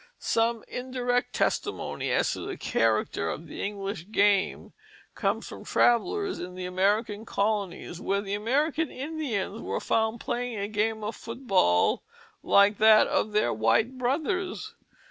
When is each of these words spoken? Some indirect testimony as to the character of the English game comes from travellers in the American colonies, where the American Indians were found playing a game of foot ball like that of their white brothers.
Some 0.17 0.63
indirect 0.67 1.31
testimony 1.31 2.09
as 2.09 2.33
to 2.33 2.39
the 2.47 2.57
character 2.57 3.29
of 3.29 3.45
the 3.45 3.61
English 3.61 4.09
game 4.09 4.73
comes 5.13 5.47
from 5.47 5.63
travellers 5.63 6.39
in 6.39 6.55
the 6.55 6.65
American 6.65 7.23
colonies, 7.23 8.01
where 8.01 8.21
the 8.21 8.33
American 8.33 8.89
Indians 8.89 9.61
were 9.61 9.79
found 9.79 10.19
playing 10.19 10.57
a 10.57 10.67
game 10.67 11.03
of 11.03 11.15
foot 11.15 11.45
ball 11.45 12.01
like 12.41 12.79
that 12.79 13.05
of 13.05 13.31
their 13.31 13.53
white 13.53 13.99
brothers. 13.99 14.73